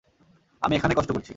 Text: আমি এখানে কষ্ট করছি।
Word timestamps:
আমি 0.61 0.73
এখানে 0.75 0.93
কষ্ট 0.95 1.11
করছি। 1.11 1.29